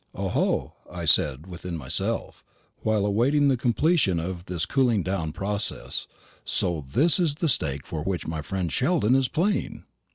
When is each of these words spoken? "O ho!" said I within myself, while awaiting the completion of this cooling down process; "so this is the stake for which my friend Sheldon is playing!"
"O 0.15 0.29
ho!" 0.29 0.73
said 1.05 1.41
I 1.45 1.49
within 1.51 1.77
myself, 1.77 2.43
while 2.79 3.05
awaiting 3.05 3.49
the 3.49 3.55
completion 3.55 4.19
of 4.19 4.45
this 4.45 4.65
cooling 4.65 5.03
down 5.03 5.31
process; 5.31 6.07
"so 6.43 6.83
this 6.91 7.19
is 7.19 7.35
the 7.35 7.47
stake 7.47 7.85
for 7.85 8.01
which 8.03 8.25
my 8.25 8.41
friend 8.41 8.73
Sheldon 8.73 9.13
is 9.13 9.27
playing!" 9.27 9.83